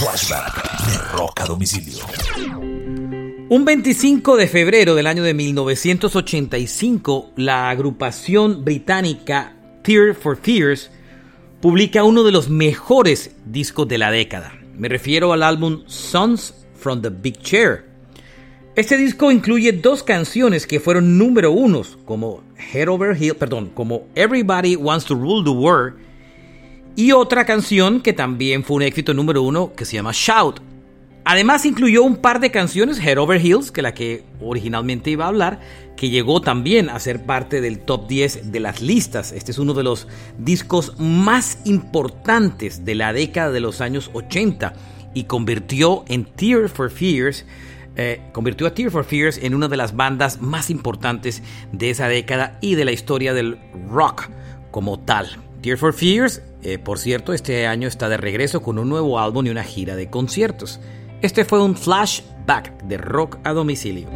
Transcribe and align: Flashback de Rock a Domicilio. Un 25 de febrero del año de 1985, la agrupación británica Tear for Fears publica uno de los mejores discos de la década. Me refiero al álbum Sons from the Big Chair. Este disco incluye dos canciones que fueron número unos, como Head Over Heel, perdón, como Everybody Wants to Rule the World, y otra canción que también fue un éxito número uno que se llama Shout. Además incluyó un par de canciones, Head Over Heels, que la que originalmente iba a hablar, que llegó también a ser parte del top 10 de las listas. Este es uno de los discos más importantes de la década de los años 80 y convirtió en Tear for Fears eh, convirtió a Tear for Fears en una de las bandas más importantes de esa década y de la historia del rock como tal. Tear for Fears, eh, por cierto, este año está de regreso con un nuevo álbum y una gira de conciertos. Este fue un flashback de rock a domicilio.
Flashback 0.00 0.86
de 0.86 0.98
Rock 1.14 1.40
a 1.42 1.44
Domicilio. 1.44 2.06
Un 3.50 3.66
25 3.66 4.38
de 4.38 4.48
febrero 4.48 4.94
del 4.94 5.06
año 5.06 5.22
de 5.22 5.34
1985, 5.34 7.32
la 7.36 7.68
agrupación 7.68 8.64
británica 8.64 9.54
Tear 9.82 10.14
for 10.14 10.38
Fears 10.38 10.90
publica 11.60 12.04
uno 12.04 12.22
de 12.22 12.32
los 12.32 12.48
mejores 12.48 13.36
discos 13.44 13.88
de 13.88 13.98
la 13.98 14.10
década. 14.10 14.54
Me 14.74 14.88
refiero 14.88 15.34
al 15.34 15.42
álbum 15.42 15.82
Sons 15.86 16.54
from 16.76 17.02
the 17.02 17.10
Big 17.10 17.38
Chair. 17.42 17.84
Este 18.76 18.96
disco 18.96 19.30
incluye 19.30 19.72
dos 19.72 20.02
canciones 20.02 20.66
que 20.66 20.80
fueron 20.80 21.18
número 21.18 21.52
unos, 21.52 21.98
como 22.06 22.42
Head 22.72 22.88
Over 22.88 23.22
Heel, 23.22 23.36
perdón, 23.36 23.68
como 23.74 24.06
Everybody 24.14 24.76
Wants 24.76 25.04
to 25.04 25.14
Rule 25.14 25.44
the 25.44 25.50
World, 25.50 26.09
y 26.96 27.12
otra 27.12 27.44
canción 27.44 28.00
que 28.00 28.12
también 28.12 28.64
fue 28.64 28.76
un 28.76 28.82
éxito 28.82 29.14
número 29.14 29.42
uno 29.42 29.72
que 29.74 29.84
se 29.84 29.96
llama 29.96 30.12
Shout. 30.12 30.60
Además 31.24 31.64
incluyó 31.66 32.02
un 32.02 32.16
par 32.16 32.40
de 32.40 32.50
canciones, 32.50 32.98
Head 32.98 33.18
Over 33.18 33.40
Heels, 33.40 33.70
que 33.70 33.82
la 33.82 33.94
que 33.94 34.24
originalmente 34.40 35.10
iba 35.10 35.26
a 35.26 35.28
hablar, 35.28 35.60
que 35.96 36.08
llegó 36.10 36.40
también 36.40 36.88
a 36.88 36.98
ser 36.98 37.24
parte 37.24 37.60
del 37.60 37.80
top 37.80 38.08
10 38.08 38.50
de 38.50 38.60
las 38.60 38.80
listas. 38.80 39.32
Este 39.32 39.52
es 39.52 39.58
uno 39.58 39.74
de 39.74 39.82
los 39.82 40.08
discos 40.38 40.94
más 40.98 41.58
importantes 41.64 42.84
de 42.84 42.94
la 42.94 43.12
década 43.12 43.52
de 43.52 43.60
los 43.60 43.80
años 43.80 44.10
80 44.14 44.72
y 45.14 45.24
convirtió 45.24 46.04
en 46.08 46.24
Tear 46.24 46.68
for 46.68 46.90
Fears 46.90 47.44
eh, 47.96 48.20
convirtió 48.32 48.66
a 48.66 48.74
Tear 48.74 48.90
for 48.90 49.04
Fears 49.04 49.38
en 49.38 49.54
una 49.54 49.68
de 49.68 49.76
las 49.76 49.96
bandas 49.96 50.40
más 50.40 50.70
importantes 50.70 51.42
de 51.72 51.90
esa 51.90 52.08
década 52.08 52.56
y 52.60 52.76
de 52.76 52.84
la 52.84 52.92
historia 52.92 53.34
del 53.34 53.58
rock 53.90 54.30
como 54.70 54.98
tal. 54.98 55.28
Tear 55.62 55.76
for 55.76 55.92
Fears, 55.92 56.42
eh, 56.62 56.78
por 56.78 56.98
cierto, 56.98 57.32
este 57.32 57.66
año 57.66 57.88
está 57.88 58.08
de 58.08 58.16
regreso 58.16 58.62
con 58.62 58.78
un 58.78 58.88
nuevo 58.88 59.18
álbum 59.18 59.46
y 59.46 59.50
una 59.50 59.64
gira 59.64 59.96
de 59.96 60.08
conciertos. 60.08 60.80
Este 61.22 61.44
fue 61.44 61.62
un 61.62 61.76
flashback 61.76 62.82
de 62.84 62.96
rock 62.96 63.38
a 63.44 63.52
domicilio. 63.52 64.08